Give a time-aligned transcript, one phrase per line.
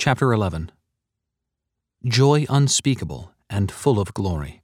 [0.00, 0.70] Chapter 11
[2.04, 4.62] Joy unspeakable and full of glory.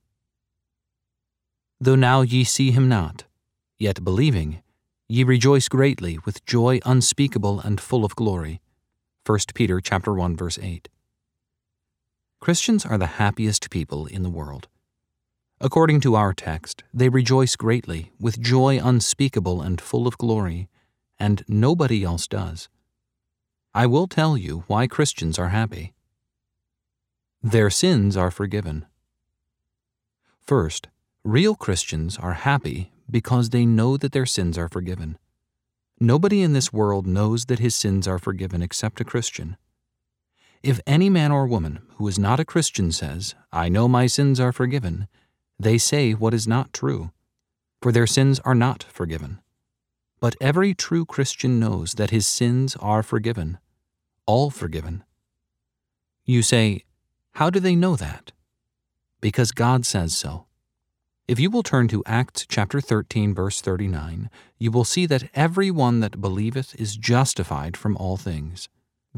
[1.80, 3.24] Though now ye see him not,
[3.76, 4.62] yet believing,
[5.08, 8.60] ye rejoice greatly with joy unspeakable and full of glory.
[9.26, 10.88] 1 Peter chapter 1 verse 8.
[12.40, 14.68] Christians are the happiest people in the world.
[15.60, 20.68] According to our text, they rejoice greatly with joy unspeakable and full of glory,
[21.18, 22.68] and nobody else does.
[23.76, 25.94] I will tell you why Christians are happy.
[27.42, 28.86] Their sins are forgiven.
[30.38, 30.86] First,
[31.24, 35.18] real Christians are happy because they know that their sins are forgiven.
[35.98, 39.56] Nobody in this world knows that his sins are forgiven except a Christian.
[40.62, 44.38] If any man or woman who is not a Christian says, I know my sins
[44.38, 45.08] are forgiven,
[45.58, 47.10] they say what is not true,
[47.82, 49.40] for their sins are not forgiven.
[50.20, 53.58] But every true Christian knows that his sins are forgiven
[54.26, 55.04] all forgiven.
[56.24, 56.84] You say,
[57.32, 58.32] How do they know that?
[59.20, 60.46] Because God says so.
[61.26, 65.70] If you will turn to Acts chapter 13 verse 39, you will see that every
[65.70, 68.68] one that believeth is justified from all things.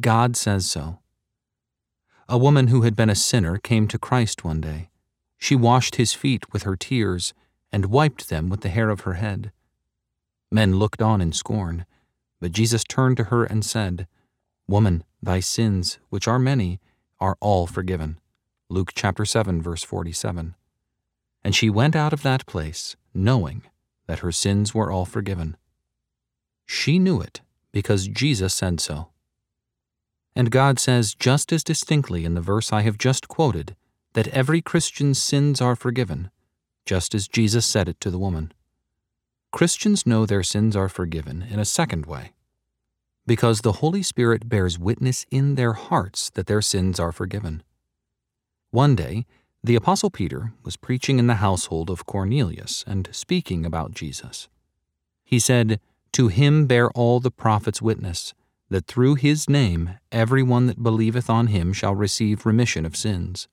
[0.00, 1.00] God says so.
[2.28, 4.90] A woman who had been a sinner came to Christ one day.
[5.38, 7.34] She washed his feet with her tears
[7.72, 9.52] and wiped them with the hair of her head.
[10.50, 11.86] Men looked on in scorn,
[12.40, 14.06] but Jesus turned to her and said,
[14.68, 16.80] Woman, thy sins, which are many,
[17.20, 18.18] are all forgiven.
[18.68, 20.56] Luke chapter 7 verse 47.
[21.44, 23.62] And she went out of that place, knowing
[24.08, 25.56] that her sins were all forgiven.
[26.64, 29.10] She knew it because Jesus said so.
[30.34, 33.76] And God says just as distinctly in the verse I have just quoted
[34.14, 36.30] that every Christian's sins are forgiven,
[36.84, 38.52] just as Jesus said it to the woman.
[39.52, 42.32] Christians know their sins are forgiven in a second way
[43.26, 47.62] because the Holy Spirit bears witness in their hearts that their sins are forgiven.
[48.70, 49.26] One day,
[49.64, 54.48] the Apostle Peter was preaching in the household of Cornelius and speaking about Jesus.
[55.24, 55.80] He said,
[56.12, 58.32] To him bear all the prophets witness,
[58.70, 63.48] that through his name every one that believeth on him shall receive remission of sins.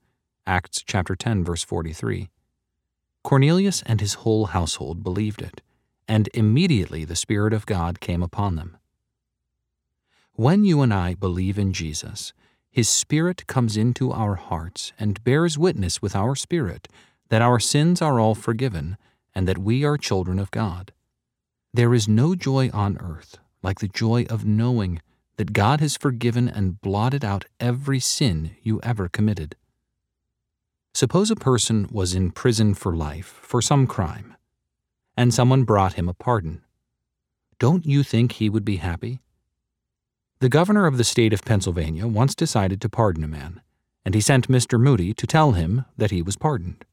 [0.45, 2.29] Acts chapter 10 verse 43.
[3.23, 5.61] Cornelius and his whole household believed it,
[6.07, 8.77] and immediately the Spirit of God came upon them.
[10.35, 12.33] When you and I believe in Jesus,
[12.71, 16.87] His Spirit comes into our hearts and bears witness with our spirit
[17.29, 18.97] that our sins are all forgiven
[19.35, 20.91] and that we are children of God.
[21.71, 25.03] There is no joy on earth like the joy of knowing
[25.37, 29.55] that God has forgiven and blotted out every sin you ever committed.
[30.95, 34.35] Suppose a person was in prison for life for some crime,
[35.15, 36.63] and someone brought him a pardon.
[37.59, 39.22] Don't you think he would be happy?
[40.43, 43.61] The governor of the state of Pennsylvania once decided to pardon a man,
[44.03, 44.77] and he sent Mr.
[44.77, 46.83] Moody to tell him that he was pardoned.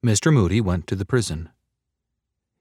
[0.00, 0.32] Mr.
[0.32, 1.48] Moody went to the prison.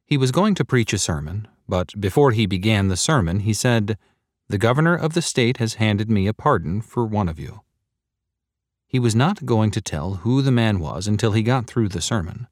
[0.04, 4.00] He was going to preach a sermon, but before he began the sermon, he said,
[4.48, 7.62] The governor of the state has handed me a pardon for one of you.
[8.88, 12.02] He was not going to tell who the man was until he got through the
[12.02, 12.48] sermon.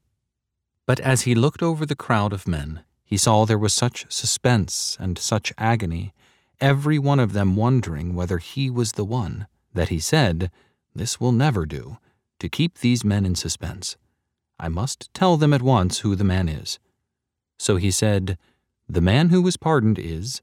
[0.86, 4.96] But as he looked over the crowd of men, he saw there was such suspense
[5.00, 6.14] and such agony
[6.60, 10.50] every one of them wondering whether he was the one, that he said,
[10.94, 11.98] This will never do,
[12.38, 13.96] to keep these men in suspense.
[14.58, 16.78] I must tell them at once who the man is.
[17.58, 18.38] So he said,
[18.88, 20.42] The man who was pardoned is.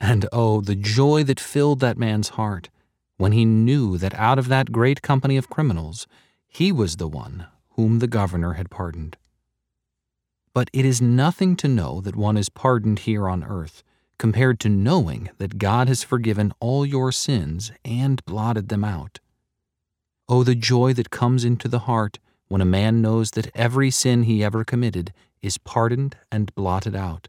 [0.00, 2.68] And oh, the joy that filled that man's heart
[3.16, 6.06] when he knew that out of that great company of criminals,
[6.48, 9.16] he was the one whom the governor had pardoned.
[10.52, 13.82] But it is nothing to know that one is pardoned here on earth
[14.18, 19.18] compared to knowing that God has forgiven all your sins and blotted them out.
[20.28, 22.18] Oh, the joy that comes into the heart
[22.48, 27.28] when a man knows that every sin he ever committed is pardoned and blotted out,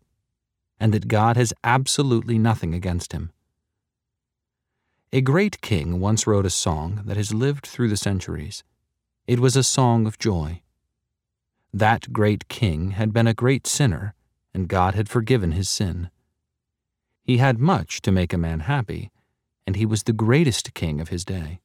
[0.80, 3.32] and that God has absolutely nothing against him.
[5.12, 8.64] A great king once wrote a song that has lived through the centuries.
[9.28, 10.62] It was a song of joy.
[11.74, 14.16] That great king had been a great sinner,
[14.54, 16.10] and God had forgiven his sin.
[17.24, 19.10] He had much to make a man happy,
[19.66, 21.62] and he was the greatest king of his day.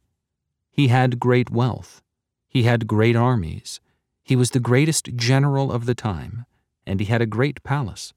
[0.70, 2.02] He had great wealth.
[2.46, 3.80] He had great armies.
[4.22, 6.46] He was the greatest general of the time,
[6.86, 8.14] and he had a great palace.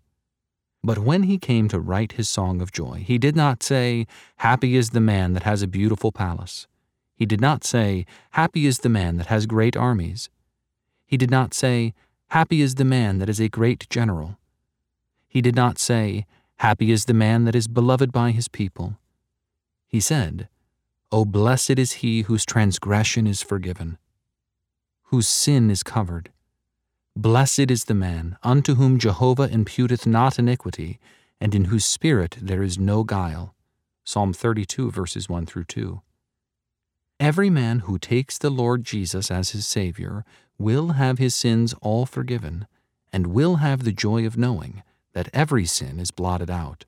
[0.83, 4.07] But when he came to write his song of joy, he did not say,
[4.37, 6.67] Happy is the man that has a beautiful palace.
[7.15, 10.29] He did not say, Happy is the man that has great armies.
[11.05, 11.93] He did not say,
[12.29, 14.37] Happy is the man that is a great general.
[15.27, 16.25] He did not say,
[16.61, 18.99] Happy is the man that is beloved by his people.
[19.87, 20.47] He said,
[21.11, 23.97] O blessed is he whose transgression is forgiven,
[25.05, 26.29] whose sin is covered.
[27.15, 30.99] Blessed is the man unto whom Jehovah imputeth not iniquity,
[31.39, 33.55] and in whose spirit there is no guile.
[34.03, 36.03] Psalm 32, verses 1 through 2.
[37.19, 40.23] Every man who takes the Lord Jesus as his Savior
[40.59, 42.67] will have his sins all forgiven,
[43.11, 46.85] and will have the joy of knowing that every sin is blotted out.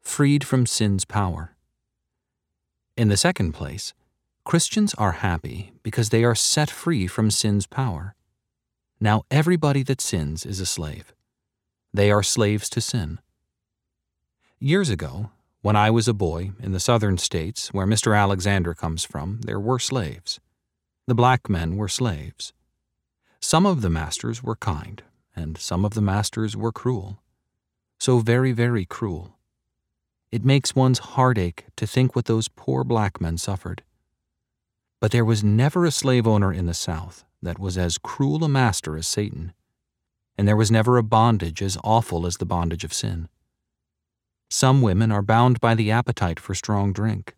[0.00, 1.56] Freed from sin's power.
[2.96, 3.92] In the second place,
[4.44, 8.14] Christians are happy because they are set free from sin's power.
[9.00, 11.12] Now everybody that sins is a slave.
[11.92, 13.20] They are slaves to sin.
[14.58, 15.30] Years ago,
[15.62, 18.16] when I was a boy in the southern states where Mr.
[18.16, 20.40] Alexander comes from, there were slaves.
[21.06, 22.52] The black men were slaves.
[23.40, 25.02] Some of the masters were kind,
[25.36, 27.18] and some of the masters were cruel.
[27.98, 29.36] So very, very cruel.
[30.30, 33.82] It makes one's heart ache to think what those poor black men suffered.
[35.00, 38.48] But there was never a slave owner in the South that was as cruel a
[38.48, 39.52] master as Satan,
[40.36, 43.28] and there was never a bondage as awful as the bondage of sin.
[44.50, 47.36] Some women are bound by the appetite for strong drink.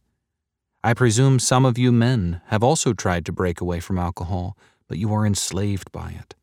[0.82, 4.56] I presume some of you men have also tried to break away from alcohol,
[4.87, 6.34] but you are enslaved by it.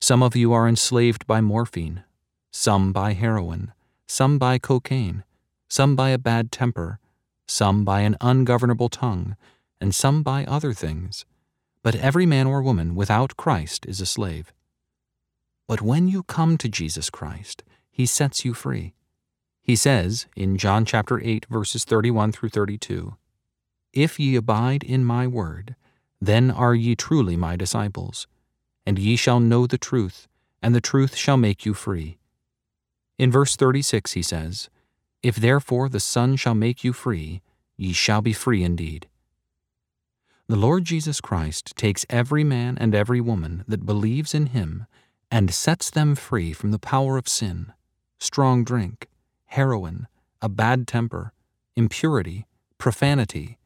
[0.00, 2.04] Some of you are enslaved by morphine,
[2.52, 3.72] some by heroin,
[4.06, 5.24] some by cocaine,
[5.68, 7.00] some by a bad temper,
[7.46, 9.36] some by an ungovernable tongue,
[9.80, 11.24] and some by other things.
[11.82, 14.52] But every man or woman without Christ is a slave.
[15.66, 18.94] But when you come to Jesus Christ, he sets you free.
[19.60, 23.16] He says in John chapter 8 verses 31 through 32,
[23.92, 25.76] If ye abide in my word,
[26.20, 28.26] then are ye truly my disciples,
[28.88, 30.28] and ye shall know the truth,
[30.62, 32.16] and the truth shall make you free.
[33.18, 34.70] In verse 36 he says,
[35.22, 37.42] if therefore the Son shall make you free,
[37.76, 39.06] ye shall be free indeed.
[40.46, 44.86] The Lord Jesus Christ takes every man and every woman that believes in him
[45.30, 47.74] and sets them free from the power of sin,
[48.18, 49.06] strong drink,
[49.48, 50.06] heroin,
[50.40, 51.34] a bad temper,
[51.76, 52.46] impurity,
[52.78, 53.58] profanity,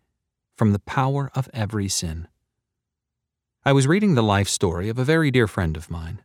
[0.57, 2.27] from the power of every sin.
[3.65, 6.21] I was reading the life story of a very dear friend of mine.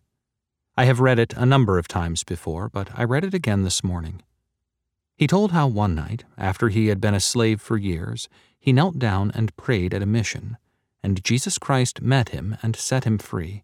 [0.75, 3.83] I have read it a number of times before, but I read it again this
[3.83, 4.23] morning.
[5.15, 8.27] He told how one night, after he had been a slave for years,
[8.59, 10.57] he knelt down and prayed at a mission,
[11.03, 13.63] and Jesus Christ met him and set him free.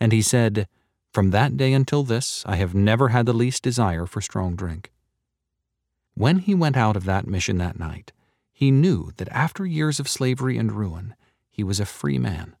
[0.00, 0.66] And he said,
[1.12, 4.90] From that day until this, I have never had the least desire for strong drink.
[6.14, 8.12] When he went out of that mission that night,
[8.54, 11.14] he knew that after years of slavery and ruin,
[11.50, 12.56] he was a free man.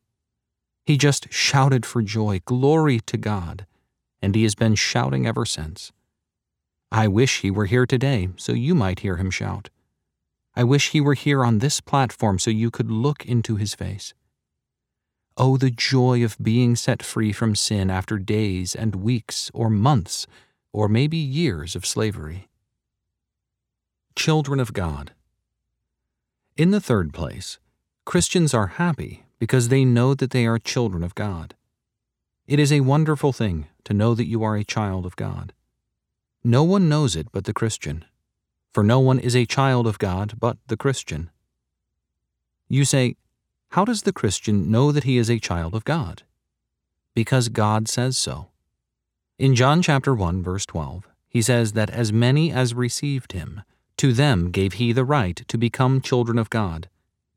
[0.84, 3.66] He just shouted for joy, Glory to God,
[4.20, 5.92] and he has been shouting ever since.
[6.90, 9.70] I wish he were here today so you might hear him shout.
[10.54, 14.12] I wish he were here on this platform so you could look into his face.
[15.36, 20.26] Oh, the joy of being set free from sin after days and weeks or months
[20.72, 22.48] or maybe years of slavery.
[24.14, 25.12] Children of God.
[26.56, 27.58] In the third place,
[28.04, 31.56] Christians are happy because they know that they are children of God.
[32.46, 35.52] It is a wonderful thing to know that you are a child of God.
[36.44, 38.04] No one knows it but the Christian,
[38.72, 41.28] for no one is a child of God but the Christian.
[42.68, 43.16] You say,
[43.70, 46.22] How does the Christian know that he is a child of God?
[47.12, 48.46] Because God says so.
[49.40, 53.62] In John chapter 1 verse 12, he says that as many as received him,
[53.96, 56.88] to them gave he the right to become children of God,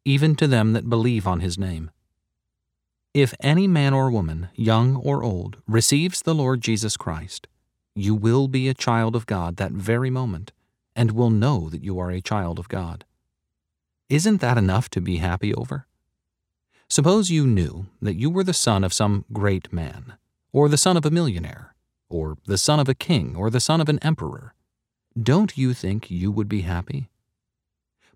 [0.03, 1.89] even to them that believe on his name.
[3.15, 7.47] If any man or woman, young or old, receives the Lord Jesus Christ,
[7.95, 10.51] you will be a child of God that very moment
[10.97, 13.05] and will know that you are a child of God.
[14.09, 15.87] Isn't that enough to be happy over?
[16.89, 20.15] Suppose you knew that you were the son of some great man,
[20.51, 21.73] or the son of a millionaire,
[22.09, 24.53] or the son of a king, or the son of an emperor.
[25.17, 27.07] Don't you think you would be happy?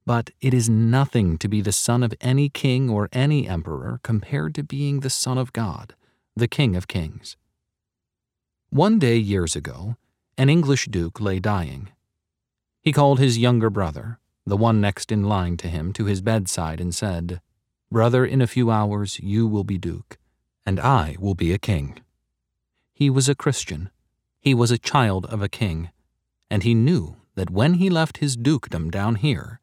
[0.10, 4.56] But it is nothing to be the son of any king or any emperor compared
[4.56, 5.94] to being the son of God,
[6.36, 7.38] the King of kings.
[8.72, 9.98] One day years ago,
[10.36, 11.90] an English duke lay dying.
[12.82, 16.82] He called his younger brother, the one next in line to him, to his bedside
[16.82, 17.40] and said,
[17.92, 20.18] Brother, in a few hours you will be duke,
[20.66, 22.00] and I will be a king.
[22.96, 23.92] He was a Christian.
[24.42, 25.92] He was a child of a king,
[26.50, 29.60] and he knew that when he left his dukedom down here,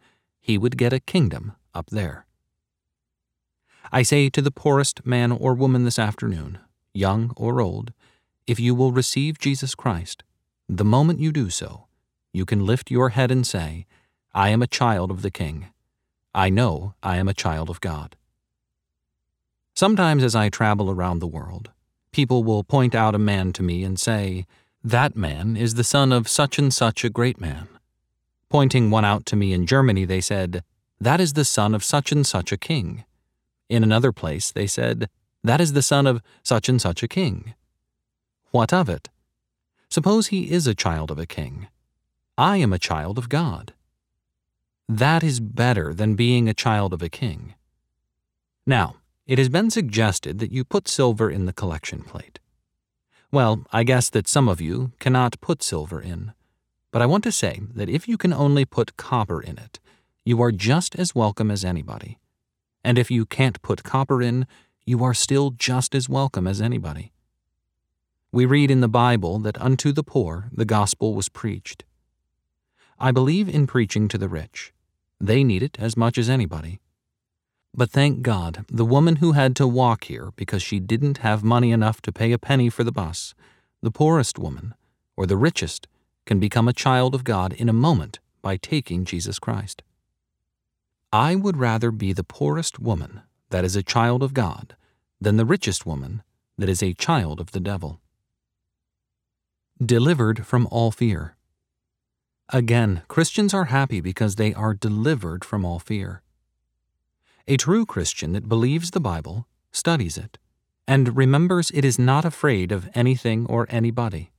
[0.46, 2.24] he would get a kingdom up there.
[3.90, 6.60] I say to the poorest man or woman this afternoon,
[6.94, 7.92] young or old,
[8.46, 10.22] if you will receive Jesus Christ,
[10.68, 11.88] the moment you do so,
[12.32, 13.86] you can lift your head and say,
[14.34, 15.66] I am a child of the King.
[16.32, 18.14] I know I am a child of God.
[19.74, 21.72] Sometimes as I travel around the world,
[22.12, 24.46] people will point out a man to me and say,
[24.84, 27.66] That man is the son of such and such a great man.
[28.48, 30.62] Pointing one out to me in Germany, they said,
[31.00, 33.04] That is the son of such and such a king.
[33.68, 35.08] In another place, they said,
[35.42, 37.54] That is the son of such and such a king.
[38.50, 39.08] What of it?
[39.88, 41.68] Suppose he is a child of a king.
[42.38, 43.72] I am a child of God.
[44.88, 47.54] That is better than being a child of a king.
[48.64, 52.38] Now, it has been suggested that you put silver in the collection plate.
[53.32, 56.32] Well, I guess that some of you cannot put silver in,
[56.90, 59.80] but I want to say that if you can only put copper in it,
[60.24, 62.18] you are just as welcome as anybody.
[62.82, 64.46] And if you can't put copper in,
[64.84, 67.12] you are still just as welcome as anybody.
[68.32, 71.84] We read in the Bible that unto the poor the gospel was preached.
[72.98, 74.72] I believe in preaching to the rich.
[75.20, 76.80] They need it as much as anybody.
[77.74, 81.72] But thank God, the woman who had to walk here because she didn't have money
[81.72, 83.34] enough to pay a penny for the bus,
[83.82, 84.74] the poorest woman,
[85.16, 85.86] or the richest,
[86.26, 89.82] can become a child of God in a moment by taking Jesus Christ.
[91.12, 94.76] I would rather be the poorest woman that is a child of God
[95.20, 96.22] than the richest woman
[96.58, 98.00] that is a child of the devil.
[99.84, 101.36] Delivered from all fear.
[102.50, 106.22] Again, Christians are happy because they are delivered from all fear.
[107.48, 110.38] A true Christian that believes the Bible, studies it,
[110.88, 114.30] and remembers it is not afraid of anything or anybody.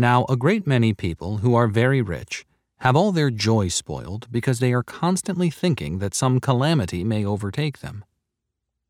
[0.00, 2.46] Now, a great many people who are very rich
[2.78, 7.80] have all their joy spoiled because they are constantly thinking that some calamity may overtake
[7.80, 8.04] them.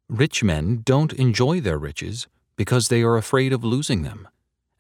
[0.09, 4.29] Rich men don't enjoy their riches because they are afraid of losing them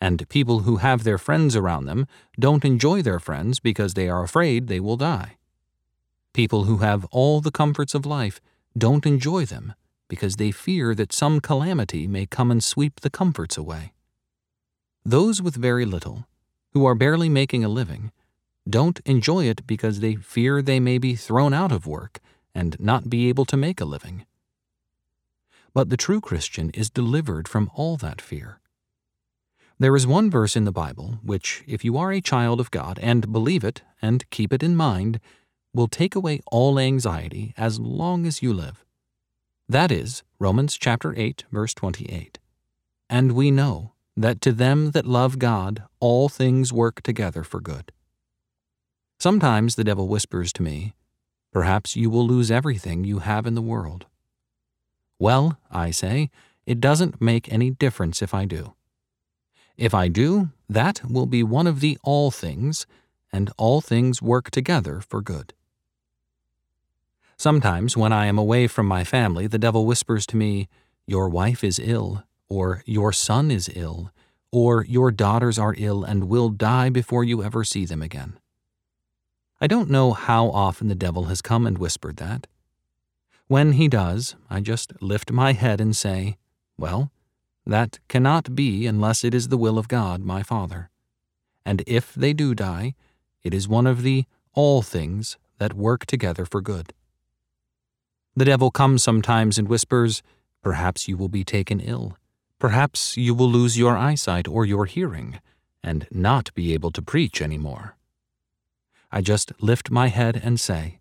[0.00, 2.06] and people who have their friends around them
[2.38, 5.36] don't enjoy their friends because they are afraid they will die.
[6.32, 8.40] People who have all the comforts of life
[8.78, 9.74] don't enjoy them
[10.08, 13.92] because they fear that some calamity may come and sweep the comforts away.
[15.04, 16.26] Those with very little,
[16.72, 18.12] who are barely making a living,
[18.68, 22.20] don't enjoy it because they fear they may be thrown out of work
[22.54, 24.26] and not be able to make a living.
[25.72, 28.60] But the true Christian is delivered from all that fear
[29.80, 32.98] there is one verse in the Bible which, if you are a child of God
[33.00, 35.20] and believe it and keep it in mind,
[35.72, 38.84] will take away all anxiety as long as you live.
[39.66, 42.38] That is Romans chapter 8 verse 28.
[43.08, 47.92] And we know that to them that love God all things work together for good.
[49.18, 50.94] Sometimes the devil whispers to me,
[51.52, 54.06] Perhaps you will lose everything you have in the world.
[55.18, 56.30] Well, I say,
[56.64, 58.74] it doesn't make any difference if I do.
[59.76, 62.86] If I do, that will be one of the all things,
[63.32, 65.54] and all things work together for good.
[67.36, 70.68] Sometimes, when I am away from my family, the devil whispers to me,
[71.06, 74.12] Your wife is ill, or Your son is ill,
[74.52, 78.38] or Your daughters are ill and will die before you ever see them again.
[79.62, 82.46] I don't know how often the devil has come and whispered that.
[83.46, 86.36] When he does, I just lift my head and say,
[86.76, 87.10] Well,
[87.66, 90.90] that cannot be unless it is the will of God, my Father.
[91.64, 92.94] And if they do die,
[93.42, 96.92] it is one of the all things that work together for good.
[98.34, 100.22] The devil comes sometimes and whispers,
[100.62, 102.16] Perhaps you will be taken ill.
[102.60, 105.40] Perhaps you will lose your eyesight or your hearing,
[105.82, 107.96] and not be able to preach any more.
[109.10, 111.00] I just lift my head and say,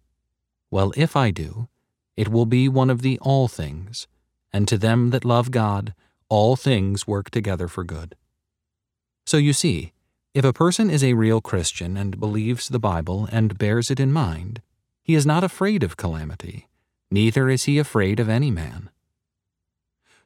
[0.72, 1.68] Well, if I do,
[2.16, 4.08] it will be one of the all things,
[4.54, 5.94] and to them that love God,
[6.30, 8.16] all things work together for good.
[9.26, 9.92] So you see,
[10.34, 14.14] if a person is a real Christian and believes the Bible and bears it in
[14.14, 14.62] mind,
[15.04, 16.70] he is not afraid of calamity,
[17.12, 18.90] neither is he afraid of any man.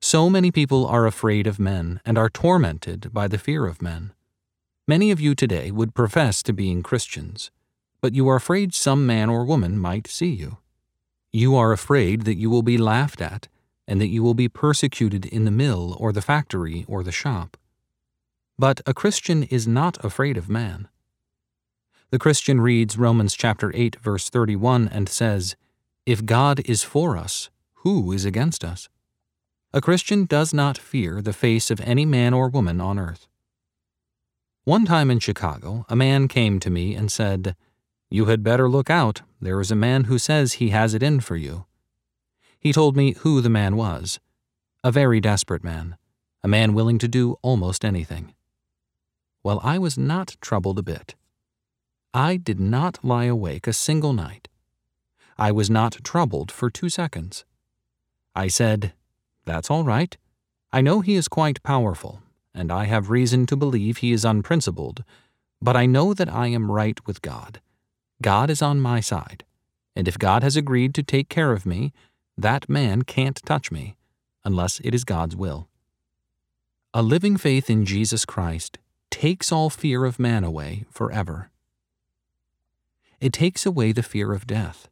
[0.05, 4.11] So many people are afraid of men and are tormented by the fear of men.
[4.85, 7.51] Many of you today would profess to being Christians,
[8.01, 10.57] but you are afraid some man or woman might see you.
[11.31, 13.47] You are afraid that you will be laughed at
[13.87, 17.55] and that you will be persecuted in the mill or the factory or the shop.
[18.59, 20.89] But a Christian is not afraid of man.
[22.09, 25.55] The Christian reads Romans chapter 8 verse 31 and says,
[26.05, 28.89] If God is for us, who is against us?
[29.75, 33.27] A Christian does not fear the face of any man or woman on earth.
[34.65, 37.55] One time in Chicago, a man came to me and said,
[38.11, 39.23] You had better look out.
[39.41, 41.65] There is a man who says he has it in for you.
[42.59, 44.19] He told me who the man was
[44.83, 45.97] a very desperate man,
[46.43, 48.33] a man willing to do almost anything.
[49.43, 51.15] Well, I was not troubled a bit.
[52.13, 54.49] I did not lie awake a single night.
[55.37, 57.43] I was not troubled for two seconds.
[58.35, 58.93] I said,
[59.45, 60.15] That's all right.
[60.71, 62.21] I know he is quite powerful,
[62.53, 65.03] and I have reason to believe he is unprincipled,
[65.61, 67.61] but I know that I am right with God.
[68.21, 69.43] God is on my side,
[69.95, 71.93] and if God has agreed to take care of me,
[72.37, 73.95] that man can't touch me,
[74.43, 75.67] unless it is God's will.
[76.93, 78.77] A living faith in Jesus Christ
[79.09, 81.49] takes all fear of man away forever.
[83.19, 84.89] It takes away the fear of death.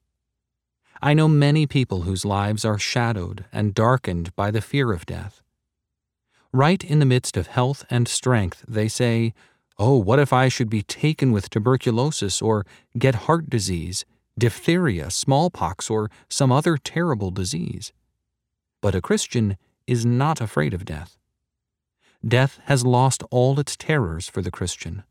[1.02, 5.42] I know many people whose lives are shadowed and darkened by the fear of death.
[6.54, 9.34] Right in the midst of health and strength, they say,
[9.80, 12.66] Oh, what if I should be taken with tuberculosis or
[12.98, 14.06] get heart disease,
[14.38, 17.92] diphtheria, smallpox, or some other terrible disease?
[18.80, 21.18] But a Christian is not afraid of death
[22.26, 25.04] death has lost all its terrors for the Christian.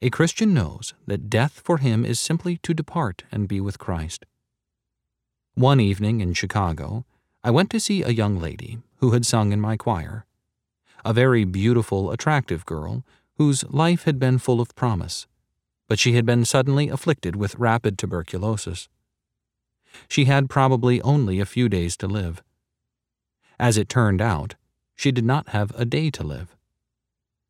[0.00, 4.26] A Christian knows that death for him is simply to depart and be with Christ.
[5.54, 7.04] One evening in Chicago,
[7.44, 10.24] I went to see a young lady who had sung in my choir,
[11.04, 13.04] a very beautiful, attractive girl
[13.36, 15.26] whose life had been full of promise,
[15.88, 18.88] but she had been suddenly afflicted with rapid tuberculosis.
[20.08, 22.42] She had probably only a few days to live.
[23.58, 24.54] As it turned out,
[24.94, 26.56] she did not have a day to live.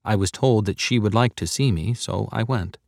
[0.05, 2.79] I was told that she would like to see me, so I went.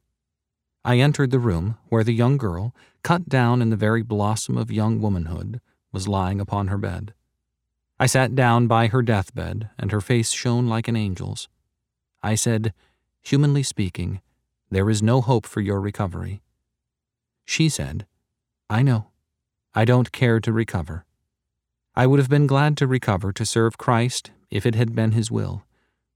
[0.84, 4.70] I entered the room where the young girl, cut down in the very blossom of
[4.70, 5.60] young womanhood,
[5.92, 7.14] was lying upon her bed.
[7.98, 11.48] I sat down by her deathbed, and her face shone like an angel's.
[12.22, 12.74] I said,
[13.22, 14.20] Humanly speaking,
[14.70, 16.42] there is no hope for your recovery.
[17.44, 18.06] She said,
[18.68, 19.06] I know.
[19.74, 21.04] I don't care to recover.
[21.94, 25.30] I would have been glad to recover to serve Christ if it had been his
[25.30, 25.64] will.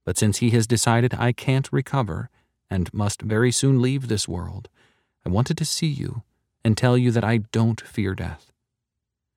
[0.05, 2.31] But since he has decided I can't recover
[2.71, 4.69] and must very soon leave this world,
[5.25, 6.23] I wanted to see you
[6.65, 8.53] and tell you that I don't fear death.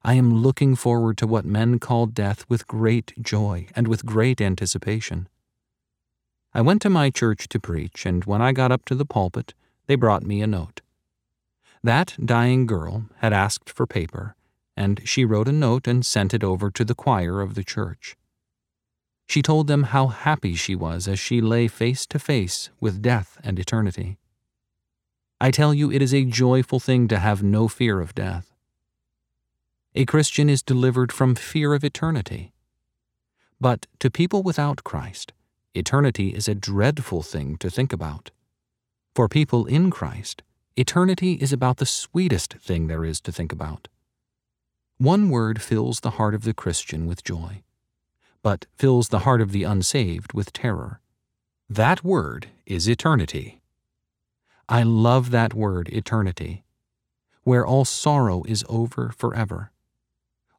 [0.03, 4.41] I am looking forward to what men call death with great joy and with great
[4.41, 5.27] anticipation.
[6.53, 9.53] I went to my church to preach, and when I got up to the pulpit,
[9.87, 10.81] they brought me a note.
[11.83, 14.35] That dying girl had asked for paper,
[14.75, 18.17] and she wrote a note and sent it over to the choir of the church.
[19.31, 23.37] She told them how happy she was as she lay face to face with death
[23.45, 24.17] and eternity.
[25.39, 28.51] I tell you, it is a joyful thing to have no fear of death.
[29.95, 32.51] A Christian is delivered from fear of eternity.
[33.57, 35.31] But to people without Christ,
[35.73, 38.31] eternity is a dreadful thing to think about.
[39.15, 40.43] For people in Christ,
[40.75, 43.87] eternity is about the sweetest thing there is to think about.
[44.97, 47.63] One word fills the heart of the Christian with joy
[48.43, 50.99] but fills the heart of the unsaved with terror.
[51.69, 53.61] That word is eternity.
[54.67, 56.63] I love that word, eternity,
[57.43, 59.71] where all sorrow is over forever,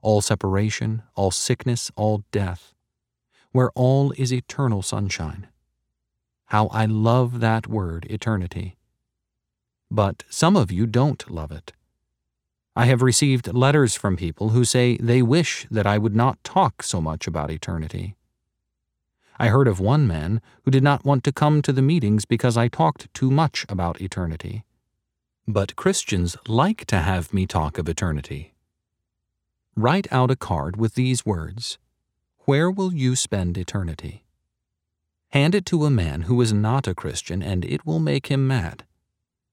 [0.00, 2.74] all separation, all sickness, all death,
[3.52, 5.48] where all is eternal sunshine.
[6.46, 8.76] How I love that word, eternity.
[9.90, 11.72] But some of you don't love it.
[12.74, 16.82] I have received letters from people who say they wish that I would not talk
[16.82, 18.16] so much about eternity.
[19.38, 22.56] I heard of one man who did not want to come to the meetings because
[22.56, 24.64] I talked too much about eternity.
[25.46, 28.54] But Christians like to have me talk of eternity.
[29.76, 31.78] Write out a card with these words
[32.46, 34.24] Where will you spend eternity?
[35.30, 38.46] Hand it to a man who is not a Christian, and it will make him
[38.46, 38.84] mad.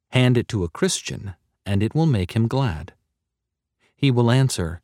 [0.10, 2.94] Hand it to a Christian, and it will make him glad.
[4.00, 4.80] He will answer,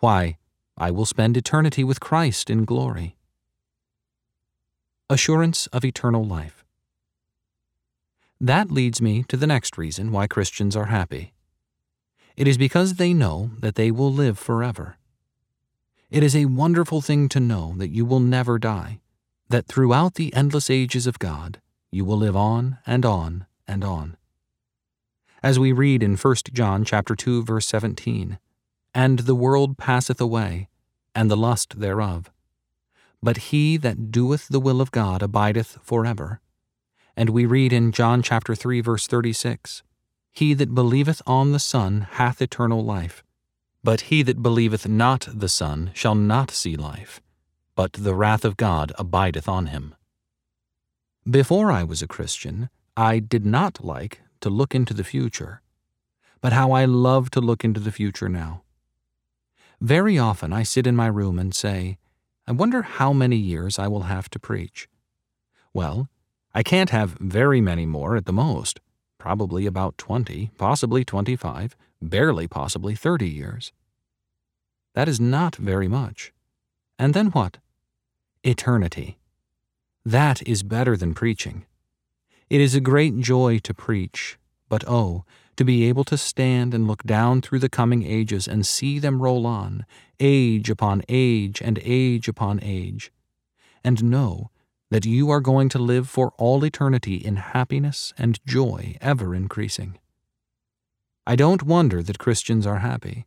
[0.00, 0.36] Why,
[0.76, 3.16] I will spend eternity with Christ in glory.
[5.08, 6.62] Assurance of eternal life.
[8.38, 11.32] That leads me to the next reason why Christians are happy.
[12.36, 14.98] It is because they know that they will live forever.
[16.10, 19.00] It is a wonderful thing to know that you will never die,
[19.48, 24.18] that throughout the endless ages of God, you will live on and on and on.
[25.42, 28.38] As we read in 1 John chapter 2 verse 17,
[28.94, 30.68] and the world passeth away,
[31.14, 32.30] and the lust thereof.
[33.22, 36.40] But he that doeth the will of God abideth forever.
[37.16, 39.82] And we read in John chapter 3 verse 36,
[40.32, 43.22] He that believeth on the Son hath eternal life.
[43.82, 47.20] But he that believeth not the Son shall not see life,
[47.74, 49.94] but the wrath of God abideth on him.
[51.28, 55.62] Before I was a Christian, I did not like to look into the future.
[56.40, 58.62] But how I love to look into the future now.
[59.80, 61.96] Very often I sit in my room and say,
[62.46, 64.88] I wonder how many years I will have to preach.
[65.72, 66.08] Well,
[66.52, 68.80] I can't have very many more at the most,
[69.18, 73.72] probably about 20, possibly 25, barely possibly 30 years.
[74.94, 76.32] That is not very much.
[76.98, 77.58] And then what?
[78.42, 79.18] Eternity.
[80.04, 81.64] That is better than preaching.
[82.50, 84.38] It is a great joy to preach,
[84.68, 85.24] but oh,
[85.60, 89.20] to be able to stand and look down through the coming ages and see them
[89.20, 89.84] roll on,
[90.18, 93.12] age upon age and age upon age,
[93.84, 94.50] and know
[94.90, 99.98] that you are going to live for all eternity in happiness and joy ever increasing.
[101.26, 103.26] I don't wonder that Christians are happy.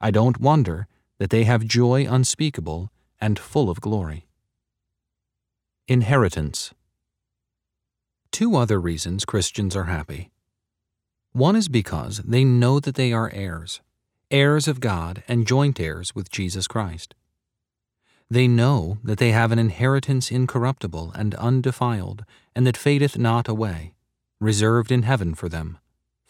[0.00, 0.86] I don't wonder
[1.18, 4.28] that they have joy unspeakable and full of glory.
[5.88, 6.72] Inheritance.
[8.30, 10.30] Two other reasons Christians are happy.
[11.34, 13.80] One is because they know that they are heirs,
[14.30, 17.16] heirs of God and joint heirs with Jesus Christ.
[18.30, 23.94] They know that they have an inheritance incorruptible and undefiled, and that fadeth not away,
[24.38, 25.78] reserved in heaven for them.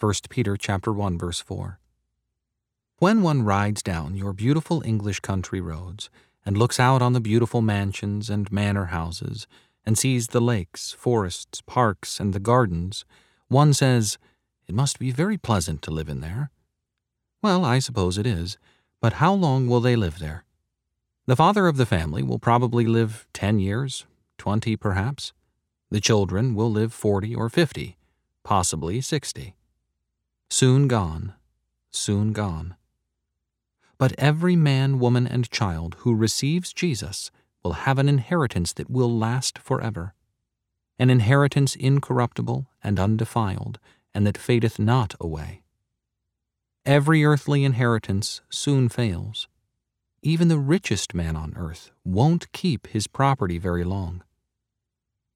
[0.01, 1.79] 1 Peter chapter 1 verse 4.
[2.97, 6.09] When one rides down your beautiful English country roads
[6.47, 9.47] and looks out on the beautiful mansions and manor houses
[9.85, 13.05] and sees the lakes, forests, parks, and the gardens,
[13.49, 14.17] one says,
[14.67, 16.51] It must be very pleasant to live in there.
[17.43, 18.59] Well, I suppose it is,
[19.01, 20.45] but how long will they live there?
[21.27, 24.07] The father of the family will probably live ten years,
[24.39, 25.33] twenty perhaps.
[25.91, 27.97] The children will live forty or fifty,
[28.43, 29.55] possibly sixty.
[30.51, 31.35] Soon gone,
[31.91, 32.77] soon gone.
[33.99, 37.31] But every man, woman, and child who receives Jesus
[37.63, 40.15] will have an inheritance that will last forever,
[40.99, 43.79] an inheritance incorruptible and undefiled,
[44.15, 45.63] and that fadeth not away.
[46.87, 49.49] Every earthly inheritance soon fails
[50.25, 54.23] even the richest man on earth won't keep his property very long.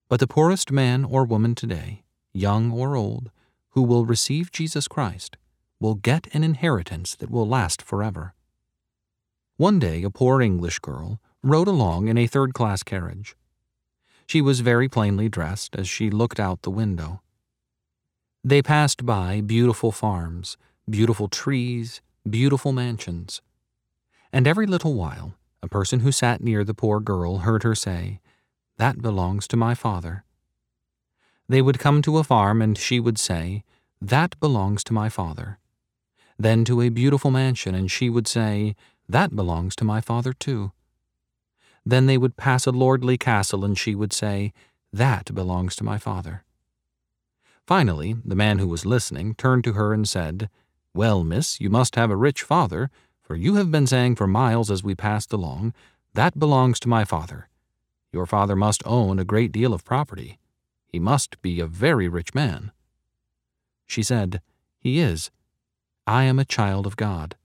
[0.08, 3.30] But the poorest man or woman today, young or old,
[3.72, 5.36] who will receive Jesus Christ,
[5.78, 8.32] will get an inheritance that will last forever.
[9.58, 13.36] One day, a poor English girl rode along in a third class carriage.
[14.26, 17.20] She was very plainly dressed as she looked out the window.
[18.44, 20.57] They passed by beautiful farms,
[20.88, 23.40] beautiful trees, beautiful mansions
[24.33, 28.20] and every little while a person who sat near the poor girl heard her say,
[28.77, 30.24] That belongs to my father.
[31.48, 33.64] They would come to a farm, and she would say,
[34.01, 35.59] That belongs to my father.
[36.38, 38.77] Then to a beautiful mansion, and she would say,
[39.09, 40.72] That belongs to my father too.
[41.85, 44.53] Then they would pass a lordly castle, and she would say,
[44.92, 46.44] That belongs to my father.
[47.68, 50.48] Finally, the man who was listening turned to her and said,
[50.94, 54.70] Well, miss, you must have a rich father, for you have been saying for miles
[54.70, 55.74] as we passed along,
[56.14, 57.50] That belongs to my father.
[58.11, 60.38] Your father must own a great deal of property.
[60.87, 62.72] He must be a very rich man.
[63.87, 64.40] She said,
[64.81, 65.31] He is.
[66.07, 67.37] I am a child of God.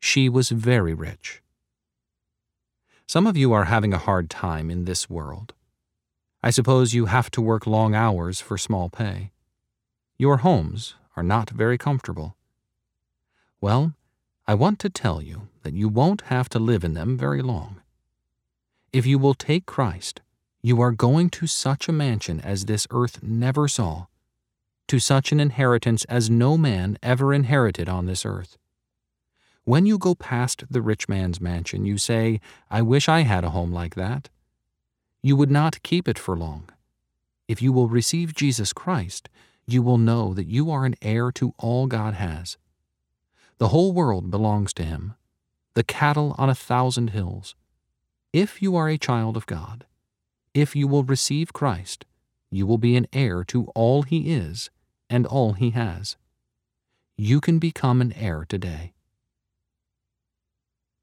[0.00, 1.40] She was very rich.
[3.06, 5.54] Some of you are having a hard time in this world.
[6.44, 9.32] I suppose you have to work long hours for small pay.
[10.18, 12.36] Your homes are not very comfortable.
[13.62, 13.94] Well,
[14.46, 17.80] I want to tell you that you won't have to live in them very long.
[18.92, 20.20] If you will take Christ,
[20.60, 24.08] you are going to such a mansion as this earth never saw,
[24.88, 28.58] to such an inheritance as no man ever inherited on this earth.
[29.64, 33.50] When you go past the rich man's mansion, you say, I wish I had a
[33.56, 34.28] home like that.
[35.24, 36.68] You would not keep it for long.
[37.48, 39.30] If you will receive Jesus Christ,
[39.66, 42.58] you will know that you are an heir to all God has
[43.58, 45.14] the whole world belongs to him,
[45.72, 47.54] the cattle on a thousand hills.
[48.32, 49.86] If you are a child of God,
[50.52, 52.04] if you will receive Christ,
[52.50, 54.70] you will be an heir to all he is
[55.08, 56.18] and all he has.
[57.16, 58.92] You can become an heir today.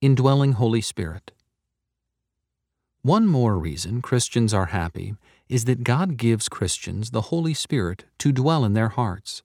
[0.01, 1.31] Indwelling Holy Spirit.
[3.03, 5.15] One more reason Christians are happy
[5.49, 9.41] is that God gives Christians the Holy Spirit to dwell in their hearts.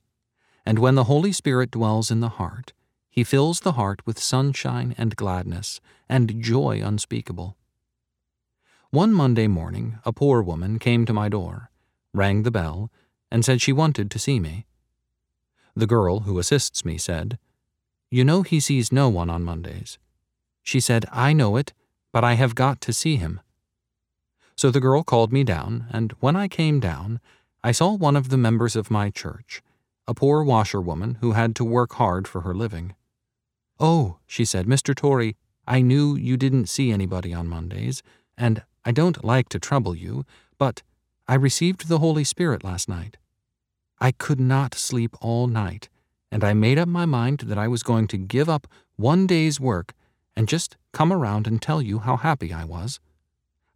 [0.67, 2.75] And when the Holy Spirit dwells in the heart,
[3.09, 7.57] he fills the heart with sunshine and gladness and joy unspeakable.
[8.91, 11.71] One Monday morning, a poor woman came to my door,
[12.13, 12.91] rang the bell,
[13.31, 14.67] and said she wanted to see me.
[15.75, 17.39] The girl who assists me said,
[18.11, 19.99] You know he sees no one on Mondays.
[20.63, 21.73] She said, I know it,
[22.13, 23.41] but I have got to see him.
[24.57, 27.21] So the girl called me down, and when I came down,
[27.63, 29.63] I saw one of the members of my church,
[30.09, 32.95] a poor washerwoman who had to work hard for her living.
[33.79, 34.95] Oh, she said, Mr.
[34.95, 38.03] Torrey, I knew you didn't see anybody on Mondays,
[38.39, 40.25] and I don't like to trouble you,
[40.59, 40.83] but
[41.29, 43.19] I received the Holy Spirit last night.
[44.01, 45.91] I could not sleep all night,
[46.31, 48.67] and I made up my mind that I was going to give up
[48.97, 49.93] one day's work
[50.35, 53.01] and just come around and tell you how happy I was.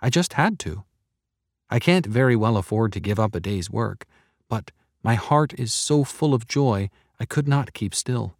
[0.01, 0.85] I just had to.
[1.69, 4.07] I can't very well afford to give up a day's work,
[4.49, 8.37] but my heart is so full of joy I could not keep still.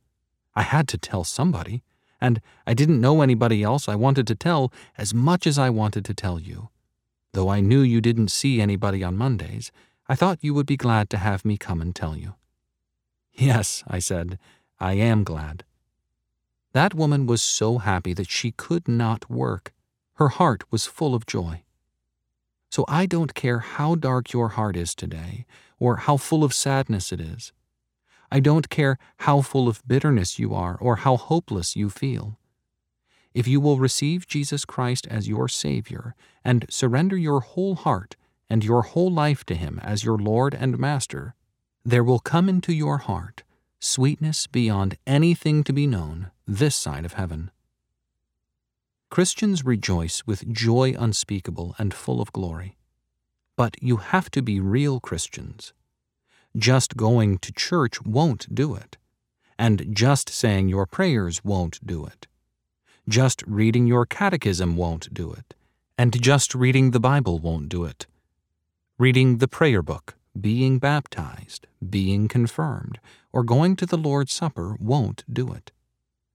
[0.55, 1.83] I had to tell somebody,
[2.21, 6.05] and I didn't know anybody else I wanted to tell as much as I wanted
[6.07, 6.69] to tell you.
[7.33, 9.71] Though I knew you didn't see anybody on Mondays,
[10.09, 12.35] I thought you would be glad to have me come and tell you.
[13.33, 14.39] Yes, I said,
[14.81, 15.65] I am glad.
[16.73, 19.73] That woman was so happy that she could not work.
[20.21, 21.63] Her heart was full of joy.
[22.71, 25.47] So I don't care how dark your heart is today,
[25.79, 27.55] or how full of sadness it is.
[28.31, 32.39] I don't care how full of bitterness you are, or how hopeless you feel.
[33.33, 38.17] If you will receive Jesus Christ as your Savior and surrender your whole heart
[38.51, 41.35] and your whole life to Him as your Lord and Master,
[41.83, 43.43] there will come into your heart
[43.79, 47.51] sweetness beyond anything to be known this side of heaven.
[49.11, 52.77] Christians rejoice with joy unspeakable and full of glory.
[53.57, 55.73] But you have to be real Christians.
[56.57, 58.99] Just going to church won't do it,
[59.59, 62.29] and just saying your prayers won't do it.
[63.09, 65.55] Just reading your catechism won't do it,
[65.99, 68.07] and just reading the Bible won't do it.
[68.97, 73.01] Reading the prayer book, being baptized, being confirmed,
[73.33, 75.73] or going to the Lord's Supper won't do it.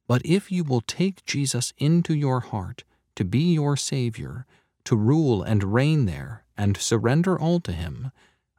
[0.07, 2.83] But if you will take Jesus into your heart
[3.15, 4.45] to be your Savior,
[4.83, 8.11] to rule and reign there, and surrender all to Him,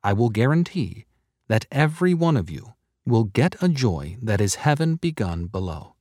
[0.02, 1.06] I will guarantee
[1.48, 5.94] that every one of you will get a joy that is heaven begun below.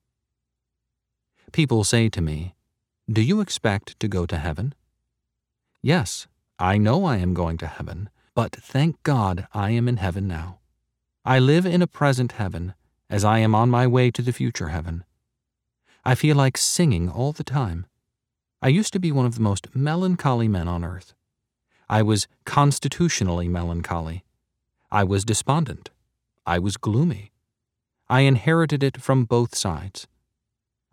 [1.52, 2.56] People say to me,
[3.10, 4.74] Do you expect to go to heaven?
[5.82, 6.28] Yes,
[6.58, 10.60] I know I am going to heaven, but thank God I am in heaven now.
[11.24, 12.74] I live in a present heaven
[13.10, 15.04] as I am on my way to the future heaven.
[16.06, 17.88] I feel like singing all the time.
[18.62, 21.14] I used to be one of the most melancholy men on earth.
[21.90, 24.24] I was constitutionally melancholy.
[24.92, 25.90] I was despondent.
[26.46, 27.32] I was gloomy.
[28.08, 30.08] I inherited it from both sides.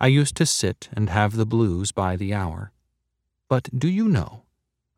[0.01, 2.72] I used to sit and have the blues by the hour.
[3.48, 4.44] But do you know,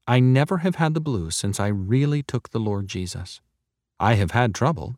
[0.06, 3.40] I never have had the blues since I really took the Lord Jesus.
[3.98, 4.96] I have had trouble.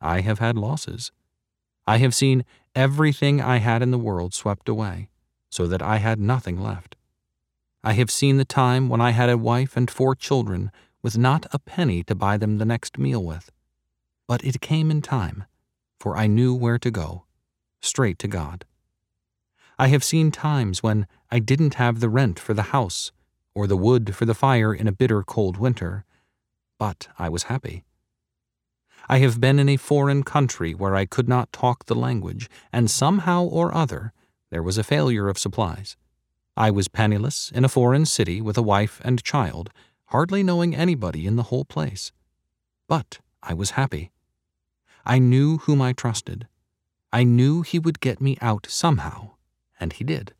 [0.00, 1.10] I have had losses.
[1.86, 5.08] I have seen everything I had in the world swept away,
[5.50, 6.96] so that I had nothing left.
[7.84, 10.70] I have seen the time when I had a wife and four children
[11.02, 13.50] with not a penny to buy them the next meal with.
[14.28, 15.44] But it came in time,
[15.98, 17.24] for I knew where to go,
[17.80, 18.64] straight to God.
[19.78, 23.10] I have seen times when I didn't have the rent for the house
[23.54, 26.04] or the wood for the fire in a bitter cold winter,
[26.78, 27.84] but I was happy.
[29.08, 32.90] I have been in a foreign country where I could not talk the language, and
[32.90, 34.12] somehow or other
[34.50, 35.96] there was a failure of supplies.
[36.56, 39.70] I was penniless in a foreign city with a wife and child,
[40.06, 42.12] hardly knowing anybody in the whole place.
[42.86, 44.10] But I was happy.
[45.04, 46.46] I knew whom I trusted.
[47.12, 49.32] I knew he would get me out somehow,
[49.80, 50.34] and he did.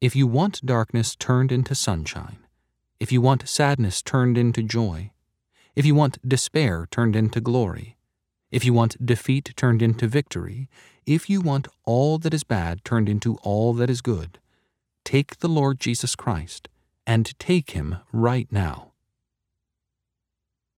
[0.00, 2.38] If you want darkness turned into sunshine,
[2.98, 5.12] if you want sadness turned into joy,
[5.74, 7.96] if you want despair turned into glory,
[8.50, 10.68] if you want defeat turned into victory,
[11.06, 14.38] if you want all that is bad turned into all that is good,
[15.04, 16.68] take the Lord Jesus Christ
[17.06, 18.89] and take him right now.